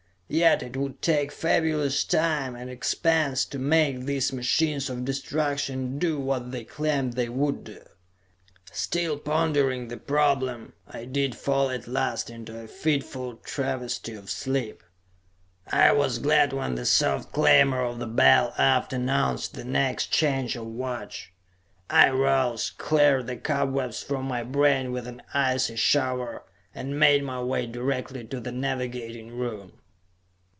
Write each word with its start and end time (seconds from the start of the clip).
Yet 0.33 0.63
it 0.63 0.77
would 0.77 1.01
take 1.01 1.29
fabulous 1.29 2.05
time 2.05 2.55
and 2.55 2.69
expense 2.69 3.43
to 3.43 3.59
make 3.59 4.05
these 4.05 4.31
machines 4.31 4.89
of 4.89 5.03
destruction 5.03 5.99
do 5.99 6.21
what 6.21 6.51
they 6.51 6.63
claimed 6.63 7.13
they 7.15 7.27
would 7.27 7.65
do. 7.65 7.81
Still 8.71 9.17
pondering 9.19 9.89
the 9.89 9.97
problem, 9.97 10.71
I 10.87 11.03
did 11.03 11.35
fall 11.35 11.69
at 11.69 11.85
last 11.85 12.29
into 12.29 12.57
a 12.57 12.69
fitful 12.69 13.41
travesty 13.43 14.13
of 14.13 14.29
sleep. 14.29 14.83
I 15.69 15.91
was 15.91 16.17
glad 16.17 16.53
when 16.53 16.75
the 16.75 16.85
soft 16.85 17.33
clamor 17.33 17.83
of 17.83 17.99
the 17.99 18.07
bell 18.07 18.53
aft 18.57 18.93
announced 18.93 19.53
the 19.55 19.65
next 19.65 20.13
change 20.13 20.55
of 20.55 20.65
watch. 20.65 21.33
I 21.89 22.09
rose, 22.09 22.69
cleared 22.77 23.27
the 23.27 23.35
cobwebs 23.35 24.01
from 24.01 24.29
my 24.29 24.43
brain 24.43 24.93
with 24.93 25.07
an 25.07 25.23
icy 25.33 25.75
shower, 25.75 26.43
and 26.73 26.97
made 26.97 27.21
my 27.21 27.41
way 27.43 27.65
directly 27.67 28.23
to 28.27 28.39
the 28.39 28.53
navigating 28.53 29.31
room. 29.37 29.73